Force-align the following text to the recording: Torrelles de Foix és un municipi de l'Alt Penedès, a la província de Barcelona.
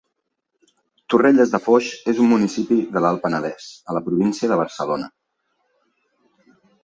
Torrelles 1.13 1.51
de 1.55 1.59
Foix 1.65 1.89
és 2.13 2.21
un 2.23 2.31
municipi 2.31 2.79
de 2.95 3.03
l'Alt 3.05 3.21
Penedès, 3.27 3.67
a 3.93 3.97
la 3.97 4.03
província 4.09 4.51
de 4.53 4.57
Barcelona. 4.63 5.11